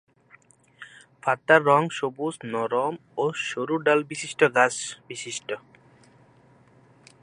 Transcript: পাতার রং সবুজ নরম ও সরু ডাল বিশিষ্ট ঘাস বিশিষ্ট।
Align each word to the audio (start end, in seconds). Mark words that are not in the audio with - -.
পাতার 1.23 1.61
রং 1.69 1.83
সবুজ 1.97 2.35
নরম 2.53 2.93
ও 3.17 3.25
সরু 3.47 3.75
ডাল 3.85 3.99
বিশিষ্ট 4.11 4.39
ঘাস 4.55 4.75
বিশিষ্ট। 5.09 5.49